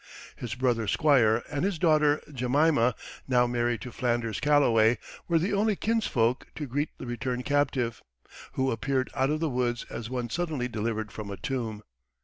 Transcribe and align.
His 0.35 0.55
brother 0.55 0.87
Squire, 0.87 1.43
and 1.47 1.63
his 1.63 1.77
daughter 1.77 2.21
Jemima 2.33 2.95
now 3.27 3.45
married 3.45 3.81
to 3.81 3.91
Flanders 3.91 4.39
Calloway 4.39 4.97
were 5.27 5.37
the 5.37 5.53
only 5.53 5.75
kinsfolk 5.75 6.47
to 6.55 6.65
greet 6.65 6.89
the 6.97 7.05
returned 7.05 7.45
captive, 7.45 8.01
who 8.53 8.71
appeared 8.71 9.11
out 9.13 9.29
of 9.29 9.41
the 9.41 9.47
woods 9.49 9.85
as 9.91 10.09
one 10.09 10.31
suddenly 10.31 10.67
delivered 10.67 11.11
from 11.11 11.29
a 11.29 11.37
tomb. 11.37 11.83